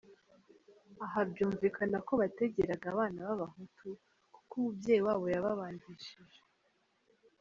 Aha 1.05 1.19
byumvikana 1.31 1.97
ko 2.07 2.13
bategeraga 2.21 2.85
abana 2.93 3.19
b’Abahutu, 3.27 3.87
kuko 4.33 4.51
umubyeyi 4.59 5.01
wabo 5.07 5.25
yababangishije! 5.35 6.39